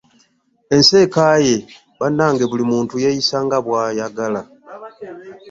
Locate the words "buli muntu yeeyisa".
2.51-3.37